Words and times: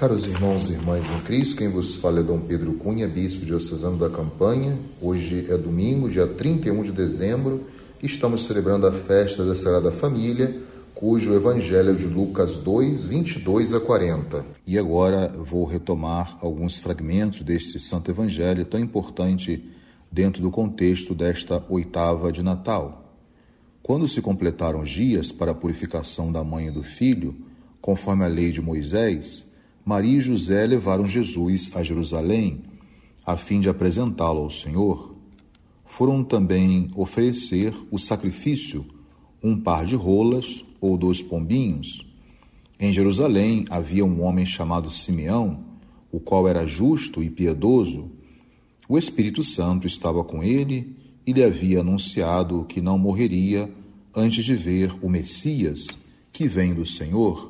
Caros 0.00 0.24
irmãos 0.24 0.70
e 0.70 0.72
irmãs 0.72 1.10
em 1.10 1.20
Cristo, 1.24 1.56
quem 1.56 1.68
vos 1.68 1.96
fala 1.96 2.20
é 2.20 2.22
Dom 2.22 2.40
Pedro 2.40 2.72
Cunha, 2.72 3.06
bispo 3.06 3.44
diocesano 3.44 3.98
da 3.98 4.08
Campanha. 4.08 4.78
Hoje 4.98 5.44
é 5.50 5.58
domingo, 5.58 6.08
dia 6.08 6.26
31 6.26 6.84
de 6.84 6.90
dezembro, 6.90 7.66
e 8.02 8.06
estamos 8.06 8.44
celebrando 8.44 8.86
a 8.86 8.92
festa 8.92 9.44
da 9.44 9.54
Sagrada 9.54 9.92
Família, 9.92 10.56
cujo 10.94 11.34
evangelho 11.34 11.90
é 11.90 11.92
de 11.92 12.06
Lucas 12.06 12.56
2, 12.56 13.08
22 13.08 13.74
a 13.74 13.80
40. 13.80 14.42
E 14.66 14.78
agora 14.78 15.28
vou 15.36 15.66
retomar 15.66 16.38
alguns 16.40 16.78
fragmentos 16.78 17.42
deste 17.42 17.78
santo 17.78 18.10
evangelho 18.10 18.64
tão 18.64 18.80
importante 18.80 19.62
dentro 20.10 20.40
do 20.40 20.50
contexto 20.50 21.14
desta 21.14 21.62
oitava 21.68 22.32
de 22.32 22.42
Natal. 22.42 23.14
Quando 23.82 24.08
se 24.08 24.22
completaram 24.22 24.80
os 24.80 24.88
dias 24.88 25.30
para 25.30 25.52
a 25.52 25.54
purificação 25.54 26.32
da 26.32 26.42
mãe 26.42 26.68
e 26.68 26.70
do 26.70 26.82
filho, 26.82 27.36
conforme 27.82 28.24
a 28.24 28.28
lei 28.28 28.50
de 28.50 28.62
Moisés, 28.62 29.49
Maria 29.84 30.18
e 30.18 30.20
José 30.20 30.66
levaram 30.66 31.06
Jesus 31.06 31.70
a 31.74 31.82
Jerusalém, 31.82 32.62
a 33.24 33.36
fim 33.36 33.60
de 33.60 33.68
apresentá-lo 33.68 34.40
ao 34.40 34.50
Senhor. 34.50 35.14
Foram 35.84 36.22
também 36.22 36.90
oferecer 36.94 37.74
o 37.90 37.98
sacrifício, 37.98 38.84
um 39.42 39.58
par 39.58 39.84
de 39.84 39.94
rolas 39.94 40.64
ou 40.80 40.96
dois 40.96 41.20
pombinhos. 41.22 42.06
Em 42.78 42.92
Jerusalém 42.92 43.64
havia 43.68 44.04
um 44.04 44.22
homem 44.22 44.46
chamado 44.46 44.90
Simeão, 44.90 45.64
o 46.10 46.18
qual 46.18 46.48
era 46.48 46.66
justo 46.66 47.22
e 47.22 47.28
piedoso. 47.28 48.10
O 48.88 48.96
Espírito 48.98 49.42
Santo 49.44 49.86
estava 49.86 50.24
com 50.24 50.42
ele 50.42 50.96
e 51.26 51.32
lhe 51.32 51.44
havia 51.44 51.80
anunciado 51.80 52.64
que 52.68 52.80
não 52.80 52.98
morreria 52.98 53.70
antes 54.14 54.44
de 54.44 54.54
ver 54.54 54.92
o 55.02 55.08
Messias, 55.08 55.98
que 56.32 56.48
vem 56.48 56.74
do 56.74 56.86
Senhor. 56.86 57.49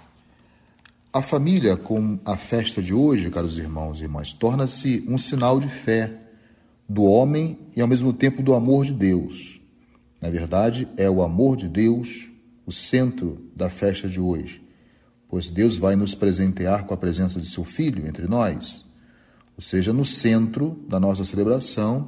A 1.13 1.21
família, 1.21 1.75
com 1.75 2.17
a 2.23 2.37
festa 2.37 2.81
de 2.81 2.93
hoje, 2.93 3.29
caros 3.29 3.57
irmãos 3.57 3.99
e 3.99 4.03
irmãs, 4.03 4.31
torna-se 4.31 5.03
um 5.09 5.17
sinal 5.17 5.59
de 5.59 5.67
fé 5.67 6.09
do 6.87 7.03
homem 7.03 7.59
e 7.75 7.81
ao 7.81 7.87
mesmo 7.87 8.13
tempo 8.13 8.41
do 8.41 8.53
amor 8.53 8.85
de 8.85 8.93
Deus. 8.93 9.61
Na 10.21 10.29
verdade, 10.29 10.87
é 10.95 11.09
o 11.09 11.21
amor 11.21 11.57
de 11.57 11.67
Deus 11.67 12.29
o 12.65 12.71
centro 12.71 13.45
da 13.53 13.69
festa 13.69 14.07
de 14.07 14.21
hoje, 14.21 14.63
pois 15.27 15.49
Deus 15.49 15.75
vai 15.75 15.97
nos 15.97 16.15
presentear 16.15 16.85
com 16.85 16.93
a 16.93 16.97
presença 16.97 17.41
de 17.41 17.49
seu 17.49 17.65
Filho 17.65 18.07
entre 18.07 18.25
nós. 18.25 18.85
Ou 19.57 19.61
seja, 19.61 19.91
no 19.91 20.05
centro 20.05 20.79
da 20.87 20.97
nossa 20.97 21.25
celebração 21.25 22.07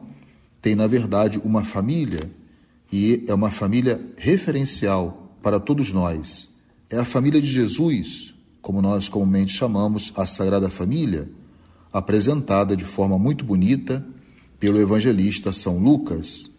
tem, 0.62 0.76
na 0.76 0.88
verdade, 0.88 1.42
uma 1.44 1.66
família, 1.66 2.32
e 2.90 3.26
é 3.28 3.34
uma 3.34 3.52
família 3.52 4.00
referencial 4.16 5.36
para 5.42 5.60
todos 5.60 5.92
nós. 5.92 6.48
É 6.90 6.98
a 6.98 7.04
família 7.04 7.42
de 7.42 7.48
Jesus, 7.48 8.33
como 8.64 8.82
nós 8.82 9.10
comumente 9.10 9.52
chamamos 9.52 10.14
a 10.16 10.26
Sagrada 10.26 10.70
Família, 10.70 11.30
apresentada 11.92 12.78
de 12.78 12.86
forma 12.86 13.20
muito 13.20 13.44
bonita 13.44 14.04
pelo 14.58 14.80
evangelista 14.80 15.52
São 15.52 15.78
Lucas. 15.78 16.50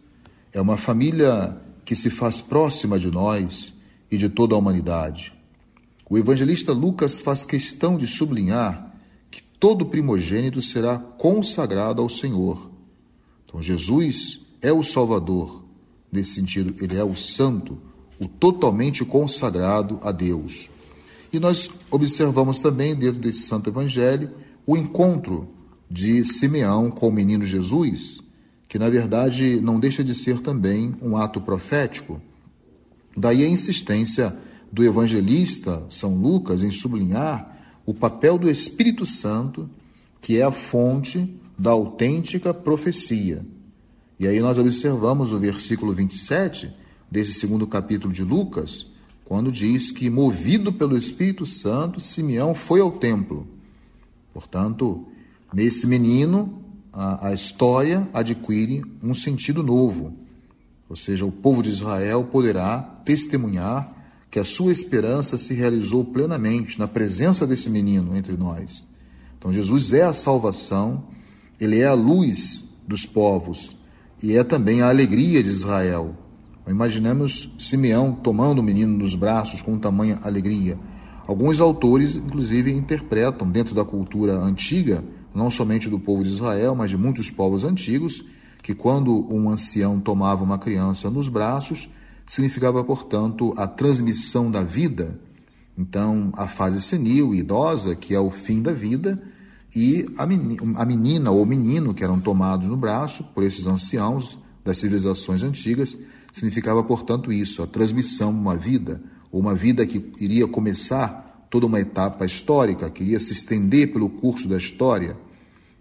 É 0.52 0.60
uma 0.60 0.76
família 0.76 1.58
que 1.82 1.96
se 1.96 2.10
faz 2.10 2.42
próxima 2.42 2.98
de 2.98 3.10
nós 3.10 3.72
e 4.10 4.18
de 4.18 4.28
toda 4.28 4.54
a 4.54 4.58
humanidade. 4.58 5.32
O 6.08 6.18
evangelista 6.18 6.74
Lucas 6.74 7.22
faz 7.22 7.42
questão 7.42 7.96
de 7.96 8.06
sublinhar 8.06 8.94
que 9.30 9.42
todo 9.42 9.86
primogênito 9.86 10.60
será 10.60 10.98
consagrado 10.98 12.02
ao 12.02 12.08
Senhor. 12.10 12.70
Então, 13.46 13.62
Jesus 13.62 14.40
é 14.60 14.70
o 14.70 14.84
Salvador, 14.84 15.64
nesse 16.12 16.34
sentido, 16.34 16.74
ele 16.84 16.98
é 16.98 17.04
o 17.04 17.16
Santo, 17.16 17.78
o 18.20 18.28
totalmente 18.28 19.06
consagrado 19.06 19.98
a 20.02 20.12
Deus. 20.12 20.68
E 21.34 21.40
nós 21.40 21.68
observamos 21.90 22.60
também, 22.60 22.94
dentro 22.94 23.20
desse 23.20 23.42
Santo 23.42 23.68
Evangelho, 23.68 24.30
o 24.64 24.76
encontro 24.76 25.48
de 25.90 26.24
Simeão 26.24 26.92
com 26.92 27.08
o 27.08 27.12
menino 27.12 27.44
Jesus, 27.44 28.20
que 28.68 28.78
na 28.78 28.88
verdade 28.88 29.60
não 29.60 29.80
deixa 29.80 30.04
de 30.04 30.14
ser 30.14 30.38
também 30.38 30.94
um 31.02 31.16
ato 31.16 31.40
profético. 31.40 32.22
Daí 33.16 33.42
a 33.42 33.48
insistência 33.48 34.36
do 34.72 34.84
evangelista 34.84 35.84
São 35.90 36.14
Lucas 36.14 36.62
em 36.62 36.70
sublinhar 36.70 37.58
o 37.84 37.92
papel 37.92 38.38
do 38.38 38.48
Espírito 38.48 39.04
Santo, 39.04 39.68
que 40.20 40.38
é 40.38 40.44
a 40.44 40.52
fonte 40.52 41.36
da 41.58 41.72
autêntica 41.72 42.54
profecia. 42.54 43.44
E 44.20 44.28
aí 44.28 44.38
nós 44.38 44.56
observamos 44.56 45.32
o 45.32 45.38
versículo 45.38 45.92
27 45.92 46.70
desse 47.10 47.32
segundo 47.32 47.66
capítulo 47.66 48.14
de 48.14 48.22
Lucas, 48.22 48.93
quando 49.24 49.50
diz 49.50 49.90
que, 49.90 50.10
movido 50.10 50.72
pelo 50.72 50.96
Espírito 50.96 51.46
Santo, 51.46 51.98
Simeão 51.98 52.54
foi 52.54 52.80
ao 52.80 52.92
templo. 52.92 53.46
Portanto, 54.32 55.06
nesse 55.52 55.86
menino, 55.86 56.62
a, 56.92 57.28
a 57.28 57.34
história 57.34 58.06
adquire 58.12 58.84
um 59.02 59.14
sentido 59.14 59.62
novo. 59.62 60.12
Ou 60.88 60.96
seja, 60.96 61.24
o 61.24 61.32
povo 61.32 61.62
de 61.62 61.70
Israel 61.70 62.24
poderá 62.24 62.80
testemunhar 63.04 63.92
que 64.30 64.38
a 64.38 64.44
sua 64.44 64.72
esperança 64.72 65.38
se 65.38 65.54
realizou 65.54 66.04
plenamente 66.04 66.78
na 66.78 66.86
presença 66.86 67.46
desse 67.46 67.70
menino 67.70 68.16
entre 68.16 68.36
nós. 68.36 68.86
Então, 69.38 69.52
Jesus 69.52 69.92
é 69.92 70.02
a 70.02 70.12
salvação, 70.12 71.04
ele 71.60 71.78
é 71.78 71.86
a 71.86 71.94
luz 71.94 72.64
dos 72.86 73.06
povos 73.06 73.76
e 74.22 74.36
é 74.36 74.44
também 74.44 74.82
a 74.82 74.88
alegria 74.88 75.42
de 75.42 75.48
Israel. 75.48 76.16
Imaginemos 76.66 77.54
Simeão 77.58 78.12
tomando 78.12 78.60
o 78.60 78.62
menino 78.62 78.96
nos 78.96 79.14
braços 79.14 79.60
com 79.60 79.78
tamanha 79.78 80.18
alegria. 80.22 80.78
Alguns 81.26 81.60
autores, 81.60 82.16
inclusive, 82.16 82.72
interpretam 82.72 83.50
dentro 83.50 83.74
da 83.74 83.84
cultura 83.84 84.34
antiga, 84.34 85.04
não 85.34 85.50
somente 85.50 85.88
do 85.90 85.98
povo 85.98 86.22
de 86.22 86.30
Israel, 86.30 86.74
mas 86.74 86.90
de 86.90 86.96
muitos 86.96 87.30
povos 87.30 87.64
antigos, 87.64 88.24
que 88.62 88.74
quando 88.74 89.30
um 89.32 89.50
ancião 89.50 90.00
tomava 90.00 90.42
uma 90.42 90.58
criança 90.58 91.10
nos 91.10 91.28
braços, 91.28 91.88
significava, 92.26 92.82
portanto, 92.82 93.52
a 93.56 93.66
transmissão 93.66 94.50
da 94.50 94.62
vida. 94.62 95.20
Então, 95.76 96.32
a 96.34 96.46
fase 96.48 96.80
senil 96.80 97.34
e 97.34 97.38
idosa, 97.38 97.94
que 97.94 98.14
é 98.14 98.20
o 98.20 98.30
fim 98.30 98.62
da 98.62 98.72
vida, 98.72 99.22
e 99.74 100.06
a 100.16 100.24
menina, 100.24 100.62
a 100.76 100.84
menina 100.84 101.30
ou 101.30 101.44
menino 101.44 101.92
que 101.92 102.04
eram 102.04 102.20
tomados 102.20 102.68
no 102.68 102.76
braço 102.76 103.24
por 103.34 103.42
esses 103.42 103.66
anciãos 103.66 104.38
das 104.64 104.78
civilizações 104.78 105.42
antigas, 105.42 105.98
significava, 106.34 106.82
portanto, 106.82 107.32
isso, 107.32 107.62
a 107.62 107.66
transmissão 107.66 108.32
de 108.32 108.38
uma 108.40 108.56
vida, 108.56 109.00
ou 109.30 109.40
uma 109.40 109.54
vida 109.54 109.86
que 109.86 110.12
iria 110.18 110.48
começar 110.48 111.46
toda 111.48 111.66
uma 111.66 111.80
etapa 111.80 112.26
histórica, 112.26 112.90
que 112.90 113.04
iria 113.04 113.20
se 113.20 113.32
estender 113.32 113.92
pelo 113.92 114.10
curso 114.10 114.48
da 114.48 114.58
história. 114.58 115.16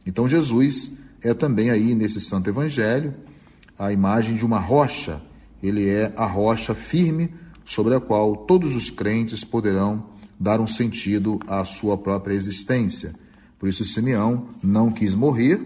Então, 0.05 0.29
Jesus 0.29 0.91
é 1.23 1.33
também 1.33 1.71
aí 1.71 1.95
nesse 1.95 2.21
Santo 2.21 2.49
Evangelho 2.49 3.15
a 3.79 3.91
imagem 3.91 4.35
de 4.35 4.45
uma 4.45 4.59
rocha. 4.59 5.19
Ele 5.61 5.89
é 5.89 6.13
a 6.15 6.27
rocha 6.27 6.75
firme 6.75 7.33
sobre 7.65 7.95
a 7.95 7.99
qual 7.99 8.35
todos 8.35 8.75
os 8.75 8.91
crentes 8.91 9.43
poderão 9.43 10.05
dar 10.39 10.61
um 10.61 10.67
sentido 10.67 11.39
à 11.47 11.65
sua 11.65 11.97
própria 11.97 12.35
existência. 12.35 13.15
Por 13.57 13.67
isso, 13.67 13.83
Simeão 13.83 14.49
não 14.61 14.91
quis 14.91 15.15
morrer, 15.15 15.59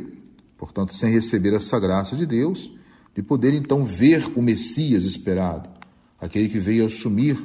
portanto, 0.58 0.94
sem 0.94 1.12
receber 1.12 1.54
essa 1.54 1.78
graça 1.78 2.16
de 2.16 2.26
Deus, 2.26 2.72
de 3.18 3.24
poder 3.24 3.52
então 3.56 3.84
ver 3.84 4.32
o 4.36 4.44
Messias 4.44 5.04
esperado, 5.04 5.68
aquele 6.22 6.48
que 6.48 6.60
veio 6.60 6.86
assumir 6.86 7.36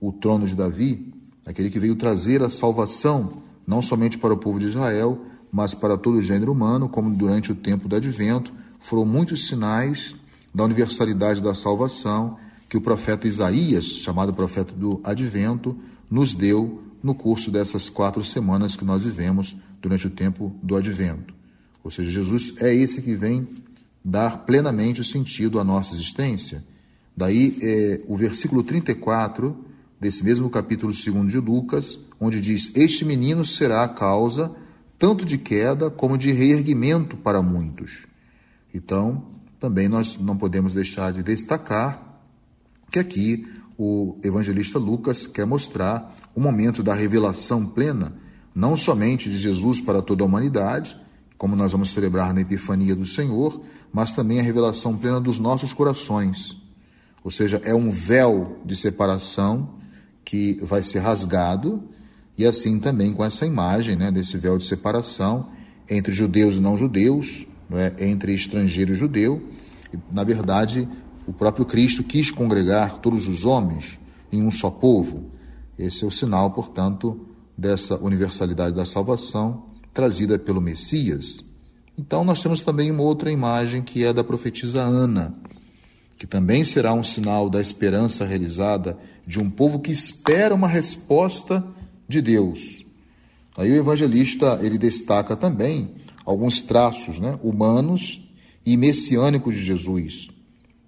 o 0.00 0.10
trono 0.10 0.46
de 0.46 0.56
Davi, 0.56 1.12
aquele 1.44 1.68
que 1.68 1.78
veio 1.78 1.94
trazer 1.96 2.42
a 2.42 2.48
salvação, 2.48 3.42
não 3.66 3.82
somente 3.82 4.16
para 4.16 4.32
o 4.32 4.38
povo 4.38 4.58
de 4.58 4.64
Israel, 4.64 5.20
mas 5.52 5.74
para 5.74 5.98
todo 5.98 6.16
o 6.16 6.22
gênero 6.22 6.50
humano, 6.50 6.88
como 6.88 7.14
durante 7.14 7.52
o 7.52 7.54
tempo 7.54 7.86
do 7.86 7.96
advento 7.96 8.50
foram 8.80 9.04
muitos 9.04 9.46
sinais 9.46 10.16
da 10.54 10.64
universalidade 10.64 11.42
da 11.42 11.54
salvação 11.54 12.38
que 12.66 12.78
o 12.78 12.80
profeta 12.80 13.28
Isaías, 13.28 13.84
chamado 13.84 14.32
profeta 14.32 14.72
do 14.72 14.98
advento, 15.04 15.76
nos 16.10 16.34
deu 16.34 16.82
no 17.02 17.14
curso 17.14 17.50
dessas 17.50 17.90
quatro 17.90 18.24
semanas 18.24 18.76
que 18.76 18.84
nós 18.84 19.04
vivemos 19.04 19.54
durante 19.82 20.06
o 20.06 20.10
tempo 20.10 20.56
do 20.62 20.74
advento. 20.74 21.34
Ou 21.84 21.90
seja, 21.90 22.10
Jesus 22.10 22.54
é 22.62 22.74
esse 22.74 23.02
que 23.02 23.14
vem 23.14 23.46
dar 24.08 24.38
plenamente 24.46 25.04
sentido 25.04 25.60
à 25.60 25.64
nossa 25.64 25.94
existência. 25.94 26.64
Daí 27.14 27.58
é, 27.60 28.00
o 28.08 28.16
versículo 28.16 28.62
34 28.62 29.64
desse 30.00 30.24
mesmo 30.24 30.48
capítulo 30.48 30.92
2 30.92 31.30
de 31.30 31.38
Lucas, 31.38 31.98
onde 32.18 32.40
diz: 32.40 32.72
Este 32.74 33.04
menino 33.04 33.44
será 33.44 33.84
a 33.84 33.88
causa 33.88 34.54
tanto 34.98 35.24
de 35.24 35.36
queda 35.36 35.90
como 35.90 36.16
de 36.16 36.32
reerguimento 36.32 37.16
para 37.16 37.42
muitos. 37.42 38.06
Então, 38.72 39.26
também 39.60 39.88
nós 39.88 40.16
não 40.16 40.36
podemos 40.36 40.74
deixar 40.74 41.12
de 41.12 41.22
destacar 41.22 42.20
que 42.90 42.98
aqui 42.98 43.46
o 43.76 44.16
evangelista 44.24 44.78
Lucas 44.78 45.26
quer 45.26 45.46
mostrar 45.46 46.14
o 46.34 46.40
momento 46.40 46.82
da 46.82 46.94
revelação 46.94 47.64
plena, 47.66 48.14
não 48.54 48.76
somente 48.76 49.30
de 49.30 49.36
Jesus 49.36 49.80
para 49.80 50.02
toda 50.02 50.24
a 50.24 50.26
humanidade, 50.26 50.96
como 51.36 51.54
nós 51.54 51.70
vamos 51.70 51.92
celebrar 51.92 52.34
na 52.34 52.40
Epifania 52.40 52.96
do 52.96 53.06
Senhor, 53.06 53.62
mas 53.92 54.12
também 54.12 54.40
a 54.40 54.42
revelação 54.42 54.96
plena 54.96 55.20
dos 55.20 55.38
nossos 55.38 55.72
corações. 55.72 56.56
Ou 57.24 57.30
seja, 57.30 57.60
é 57.64 57.74
um 57.74 57.90
véu 57.90 58.58
de 58.64 58.76
separação 58.76 59.74
que 60.24 60.58
vai 60.62 60.82
ser 60.82 61.00
rasgado, 61.00 61.82
e 62.36 62.46
assim 62.46 62.78
também 62.78 63.12
com 63.12 63.24
essa 63.24 63.44
imagem 63.44 63.96
né, 63.96 64.10
desse 64.10 64.36
véu 64.36 64.56
de 64.56 64.64
separação 64.64 65.48
entre 65.88 66.12
judeus 66.12 66.56
e 66.56 66.60
não 66.60 66.76
judeus, 66.76 67.46
né, 67.68 67.92
entre 67.98 68.34
estrangeiro 68.34 68.92
e 68.92 68.96
judeu. 68.96 69.42
Na 70.12 70.22
verdade, 70.22 70.88
o 71.26 71.32
próprio 71.32 71.64
Cristo 71.64 72.04
quis 72.04 72.30
congregar 72.30 72.98
todos 72.98 73.26
os 73.26 73.44
homens 73.44 73.98
em 74.30 74.42
um 74.42 74.50
só 74.50 74.70
povo. 74.70 75.30
Esse 75.78 76.04
é 76.04 76.06
o 76.06 76.10
sinal, 76.10 76.50
portanto, 76.50 77.26
dessa 77.56 77.96
universalidade 77.96 78.76
da 78.76 78.86
salvação 78.86 79.64
trazida 79.92 80.38
pelo 80.38 80.60
Messias. 80.60 81.44
Então, 81.98 82.22
nós 82.22 82.40
temos 82.40 82.60
também 82.60 82.92
uma 82.92 83.02
outra 83.02 83.30
imagem 83.30 83.82
que 83.82 84.04
é 84.04 84.12
da 84.12 84.22
profetisa 84.22 84.80
Ana, 84.80 85.34
que 86.16 86.28
também 86.28 86.62
será 86.62 86.94
um 86.94 87.02
sinal 87.02 87.50
da 87.50 87.60
esperança 87.60 88.24
realizada 88.24 88.96
de 89.26 89.40
um 89.40 89.50
povo 89.50 89.80
que 89.80 89.90
espera 89.90 90.54
uma 90.54 90.68
resposta 90.68 91.64
de 92.08 92.22
Deus. 92.22 92.84
Aí 93.56 93.72
o 93.72 93.76
evangelista 93.76 94.60
ele 94.62 94.78
destaca 94.78 95.34
também 95.34 95.96
alguns 96.24 96.62
traços 96.62 97.18
né, 97.18 97.36
humanos 97.42 98.30
e 98.64 98.76
messiânicos 98.76 99.56
de 99.56 99.64
Jesus. 99.64 100.28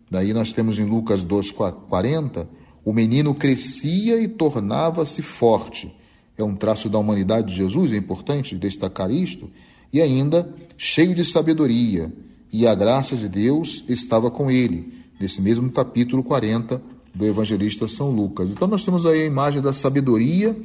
Daí 0.09 0.33
nós 0.33 0.53
temos 0.53 0.79
em 0.79 0.85
Lucas 0.85 1.25
2,40, 1.25 2.47
o 2.85 2.93
menino 2.93 3.35
crescia 3.35 4.21
e 4.21 4.29
tornava-se 4.29 5.23
forte. 5.23 5.93
É 6.39 6.45
um 6.45 6.55
traço 6.55 6.89
da 6.89 6.99
humanidade 6.99 7.49
de 7.49 7.57
Jesus, 7.57 7.93
é 7.93 7.97
importante 7.97 8.57
destacar 8.57 9.11
isto. 9.11 9.51
E 9.93 10.01
ainda, 10.01 10.55
cheio 10.83 11.15
de 11.15 11.27
sabedoria, 11.27 12.11
e 12.51 12.67
a 12.67 12.75
graça 12.75 13.15
de 13.15 13.29
Deus 13.29 13.85
estava 13.87 14.31
com 14.31 14.51
ele, 14.51 14.95
nesse 15.21 15.43
mesmo 15.43 15.71
capítulo 15.71 16.25
40 16.25 16.81
do 17.15 17.27
evangelista 17.27 17.87
São 17.87 18.11
Lucas. 18.11 18.51
Então 18.51 18.67
nós 18.67 18.83
temos 18.83 19.05
aí 19.05 19.25
a 19.25 19.27
imagem 19.27 19.61
da 19.61 19.75
sabedoria 19.75 20.57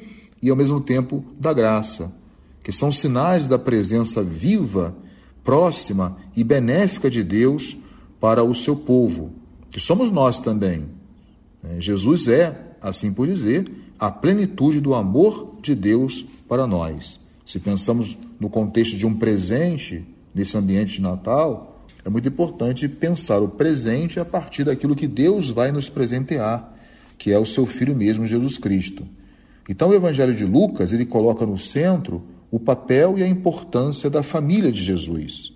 e 0.41 0.49
ao 0.49 0.55
mesmo 0.55 0.79
tempo 0.79 1.21
da 1.37 1.51
graça 1.51 2.15
que 2.63 2.71
são 2.71 2.93
sinais 2.93 3.45
da 3.45 3.59
presença 3.59 4.23
viva, 4.23 4.95
próxima 5.43 6.17
e 6.33 6.45
benéfica 6.45 7.09
de 7.09 7.21
Deus 7.21 7.75
para 8.17 8.41
o 8.41 8.55
seu 8.55 8.75
povo, 8.77 9.33
que 9.69 9.81
somos 9.81 10.11
nós 10.11 10.39
também. 10.39 10.85
É, 11.61 11.81
Jesus 11.81 12.29
é, 12.29 12.77
assim 12.81 13.11
por 13.11 13.27
dizer, 13.27 13.69
a 13.99 14.09
plenitude 14.09 14.79
do 14.79 14.93
amor 14.93 15.57
de 15.61 15.75
Deus 15.75 16.25
para 16.47 16.65
nós. 16.65 17.19
Se 17.45 17.59
pensamos 17.59 18.17
no 18.39 18.49
contexto 18.49 18.97
de 18.97 19.05
um 19.05 19.13
presente 19.13 20.03
nesse 20.33 20.57
ambiente 20.57 20.95
de 20.95 21.01
Natal, 21.01 21.85
é 22.03 22.09
muito 22.09 22.27
importante 22.27 22.89
pensar 22.89 23.39
o 23.39 23.47
presente 23.47 24.19
a 24.19 24.25
partir 24.25 24.63
daquilo 24.63 24.95
que 24.95 25.07
Deus 25.07 25.49
vai 25.51 25.71
nos 25.71 25.87
presentear, 25.87 26.73
que 27.17 27.31
é 27.31 27.37
o 27.37 27.45
seu 27.45 27.65
Filho 27.65 27.95
mesmo, 27.95 28.25
Jesus 28.25 28.57
Cristo. 28.57 29.07
Então, 29.69 29.89
o 29.89 29.93
Evangelho 29.93 30.33
de 30.33 30.43
Lucas 30.43 30.91
ele 30.91 31.05
coloca 31.05 31.45
no 31.45 31.57
centro 31.57 32.23
o 32.51 32.59
papel 32.59 33.17
e 33.17 33.23
a 33.23 33.27
importância 33.27 34.09
da 34.09 34.23
família 34.23 34.71
de 34.71 34.83
Jesus, 34.83 35.53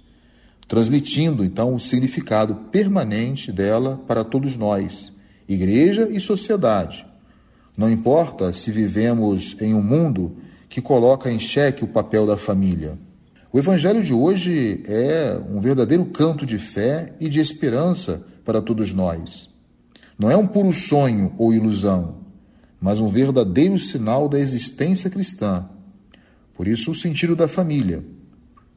transmitindo 0.67 1.43
então 1.43 1.73
o 1.73 1.79
significado 1.79 2.55
permanente 2.71 3.51
dela 3.51 3.99
para 4.07 4.23
todos 4.23 4.57
nós, 4.57 5.11
igreja 5.47 6.07
e 6.11 6.19
sociedade. 6.19 7.05
Não 7.75 7.89
importa 7.89 8.51
se 8.53 8.71
vivemos 8.71 9.59
em 9.61 9.73
um 9.73 9.81
mundo 9.81 10.35
que 10.69 10.81
coloca 10.81 11.31
em 11.31 11.39
xeque 11.39 11.83
o 11.83 11.87
papel 11.87 12.25
da 12.25 12.37
família. 12.37 12.97
O 13.51 13.59
evangelho 13.59 14.01
de 14.03 14.13
hoje 14.13 14.83
é 14.87 15.41
um 15.49 15.59
verdadeiro 15.59 16.05
canto 16.05 16.45
de 16.45 16.57
fé 16.57 17.13
e 17.19 17.27
de 17.27 17.39
esperança 17.39 18.25
para 18.45 18.61
todos 18.61 18.93
nós. 18.93 19.49
Não 20.17 20.29
é 20.29 20.37
um 20.37 20.47
puro 20.47 20.71
sonho 20.71 21.33
ou 21.37 21.51
ilusão, 21.51 22.19
mas 22.79 22.99
um 22.99 23.07
verdadeiro 23.07 23.79
sinal 23.79 24.29
da 24.29 24.39
existência 24.39 25.09
cristã 25.09 25.67
por 26.59 26.67
isso, 26.67 26.91
o 26.91 26.95
sentido 26.95 27.37
da 27.37 27.47
família. 27.47 28.03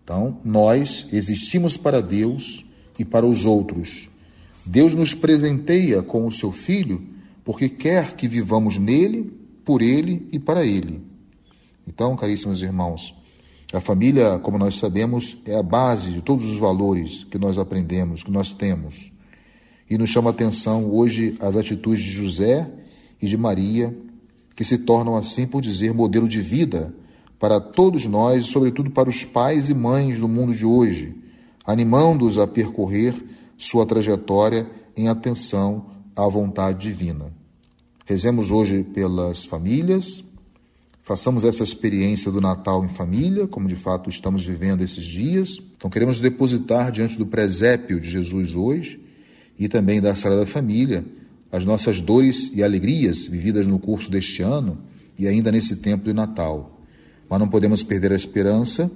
Então, 0.04 0.38
nós 0.44 1.08
existimos 1.12 1.76
para 1.76 2.00
Deus 2.00 2.64
e 2.96 3.04
para 3.04 3.26
os 3.26 3.44
outros. 3.44 4.08
Deus 4.64 4.94
nos 4.94 5.14
presenteia 5.14 6.00
com 6.00 6.24
o 6.24 6.30
seu 6.30 6.52
Filho 6.52 7.04
porque 7.44 7.68
quer 7.68 8.14
que 8.14 8.28
vivamos 8.28 8.78
nele, 8.78 9.32
por 9.64 9.82
ele 9.82 10.28
e 10.30 10.38
para 10.38 10.64
ele. 10.64 11.02
Então, 11.86 12.16
caríssimos 12.16 12.62
irmãos, 12.62 13.14
a 13.72 13.80
família, 13.80 14.38
como 14.38 14.58
nós 14.58 14.76
sabemos, 14.76 15.38
é 15.46 15.56
a 15.56 15.62
base 15.62 16.10
de 16.10 16.20
todos 16.20 16.48
os 16.48 16.58
valores 16.58 17.24
que 17.24 17.38
nós 17.38 17.56
aprendemos, 17.56 18.22
que 18.22 18.30
nós 18.30 18.52
temos. 18.52 19.10
E 19.88 19.96
nos 19.96 20.10
chama 20.10 20.30
a 20.30 20.32
atenção 20.32 20.90
hoje 20.90 21.36
as 21.40 21.56
atitudes 21.56 22.04
de 22.04 22.10
José 22.10 22.70
e 23.20 23.26
de 23.26 23.36
Maria, 23.36 23.96
que 24.54 24.62
se 24.62 24.78
tornam, 24.78 25.16
assim 25.16 25.46
por 25.46 25.62
dizer, 25.62 25.94
modelo 25.94 26.28
de 26.28 26.40
vida 26.40 26.94
para 27.38 27.58
todos 27.58 28.04
nós, 28.04 28.46
sobretudo 28.46 28.90
para 28.90 29.08
os 29.08 29.24
pais 29.24 29.68
e 29.68 29.74
mães 29.74 30.20
do 30.20 30.28
mundo 30.28 30.54
de 30.54 30.64
hoje, 30.64 31.16
animando-os 31.64 32.38
a 32.38 32.46
percorrer 32.46 33.14
sua 33.58 33.86
trajetória 33.86 34.70
em 34.96 35.08
atenção 35.08 35.86
à 36.14 36.28
vontade 36.28 36.88
divina. 36.88 37.32
Rezemos 38.04 38.50
hoje 38.50 38.82
pelas 38.82 39.44
famílias, 39.44 40.22
façamos 41.02 41.44
essa 41.44 41.62
experiência 41.62 42.30
do 42.30 42.40
Natal 42.40 42.84
em 42.84 42.88
família, 42.88 43.46
como 43.46 43.68
de 43.68 43.76
fato 43.76 44.08
estamos 44.08 44.44
vivendo 44.44 44.82
esses 44.82 45.04
dias. 45.04 45.60
Então, 45.76 45.90
queremos 45.90 46.20
depositar 46.20 46.90
diante 46.90 47.18
do 47.18 47.26
presépio 47.26 48.00
de 48.00 48.08
Jesus 48.08 48.54
hoje 48.54 49.00
e 49.58 49.68
também 49.68 50.00
da 50.00 50.14
Sagrada 50.16 50.46
Família 50.46 51.04
as 51.50 51.66
nossas 51.66 52.00
dores 52.00 52.50
e 52.54 52.62
alegrias 52.62 53.26
vividas 53.26 53.66
no 53.66 53.78
curso 53.78 54.10
deste 54.10 54.42
ano 54.42 54.78
e 55.18 55.28
ainda 55.28 55.52
nesse 55.52 55.76
tempo 55.76 56.04
de 56.04 56.14
Natal 56.14 56.72
mas 57.32 57.40
não 57.40 57.48
podemos 57.48 57.82
perder 57.82 58.12
a 58.12 58.14
esperança 58.14 58.90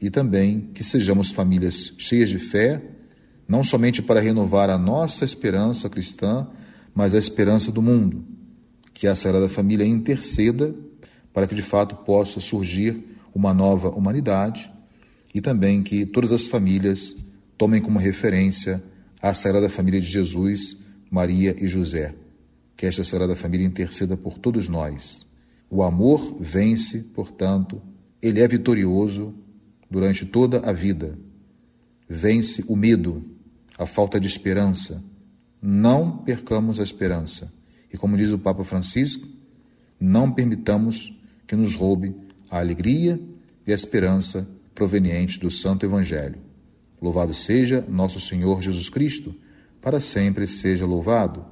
e 0.00 0.08
também 0.08 0.70
que 0.72 0.82
sejamos 0.82 1.30
famílias 1.30 1.92
cheias 1.98 2.30
de 2.30 2.38
fé, 2.38 2.82
não 3.46 3.62
somente 3.62 4.00
para 4.00 4.20
renovar 4.20 4.70
a 4.70 4.78
nossa 4.78 5.22
esperança 5.22 5.86
cristã, 5.90 6.48
mas 6.94 7.14
a 7.14 7.18
esperança 7.18 7.70
do 7.70 7.82
mundo. 7.82 8.24
Que 8.94 9.06
a 9.06 9.14
Sagrada 9.14 9.50
Família 9.50 9.86
interceda 9.86 10.74
para 11.38 11.46
que 11.46 11.54
de 11.54 11.62
fato 11.62 11.94
possa 11.94 12.40
surgir 12.40 13.16
uma 13.32 13.54
nova 13.54 13.90
humanidade 13.90 14.68
e 15.32 15.40
também 15.40 15.84
que 15.84 16.04
todas 16.04 16.32
as 16.32 16.48
famílias 16.48 17.14
tomem 17.56 17.80
como 17.80 17.96
referência 17.96 18.82
a 19.22 19.32
Sagrada 19.32 19.68
Família 19.68 20.00
de 20.00 20.08
Jesus, 20.08 20.76
Maria 21.08 21.54
e 21.56 21.68
José. 21.68 22.16
Que 22.76 22.86
esta 22.86 23.04
Sagrada 23.04 23.36
Família 23.36 23.64
interceda 23.64 24.16
por 24.16 24.36
todos 24.36 24.68
nós 24.68 25.28
o 25.70 25.80
amor 25.84 26.36
vence, 26.40 27.04
portanto, 27.14 27.80
ele 28.20 28.40
é 28.40 28.48
vitorioso 28.48 29.32
durante 29.88 30.26
toda 30.26 30.68
a 30.68 30.72
vida. 30.72 31.16
Vence 32.08 32.64
o 32.66 32.74
medo, 32.74 33.24
a 33.78 33.86
falta 33.86 34.18
de 34.18 34.26
esperança. 34.26 35.04
Não 35.62 36.18
percamos 36.18 36.80
a 36.80 36.82
esperança. 36.82 37.52
E 37.94 37.96
como 37.96 38.16
diz 38.16 38.30
o 38.30 38.40
Papa 38.40 38.64
Francisco, 38.64 39.24
não 40.00 40.32
permitamos 40.32 41.16
que 41.48 41.56
nos 41.56 41.74
roube 41.74 42.14
a 42.48 42.60
alegria 42.60 43.20
e 43.66 43.72
a 43.72 43.74
esperança 43.74 44.48
provenientes 44.72 45.38
do 45.38 45.50
Santo 45.50 45.84
Evangelho. 45.84 46.38
Louvado 47.02 47.34
seja 47.34 47.84
nosso 47.88 48.20
Senhor 48.20 48.62
Jesus 48.62 48.88
Cristo, 48.88 49.34
para 49.82 50.00
sempre 50.00 50.46
seja 50.46 50.86
louvado. 50.86 51.44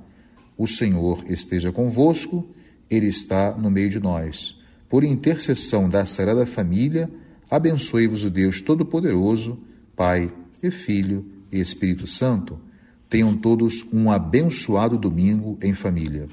O 0.57 0.69
Senhor 0.69 1.25
esteja 1.29 1.73
convosco 1.73 2.49
ele 2.89 3.07
está 3.07 3.57
no 3.57 3.71
meio 3.71 3.91
de 3.91 4.01
nós. 4.01 4.57
Por 4.89 5.03
intercessão 5.05 5.89
da 5.89 6.07
Sagrada 6.07 6.47
Família, 6.47 7.11
abençoe-vos 7.51 8.25
o 8.25 8.31
Deus 8.31 8.61
Todo-Poderoso, 8.61 9.59
Pai 9.97 10.33
e 10.63 10.71
Filho 10.71 11.27
e 11.51 11.61
Espírito 11.61 12.07
Santo. 12.07 12.61
Tenham 13.09 13.37
todos 13.37 13.85
um 13.93 14.11
abençoado 14.11 14.97
domingo 14.97 15.59
em 15.63 15.75
família. 15.75 16.29